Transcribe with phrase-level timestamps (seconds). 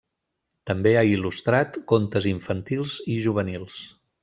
[0.69, 3.79] També ha il·lustrat contes infantils i juvenils.